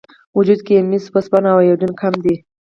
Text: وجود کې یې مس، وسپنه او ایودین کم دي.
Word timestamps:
وجود 0.37 0.59
کې 0.65 0.73
یې 0.77 0.81
مس، 0.89 1.03
وسپنه 1.15 1.49
او 1.53 1.59
ایودین 1.63 1.93
کم 2.01 2.13
دي. 2.23 2.35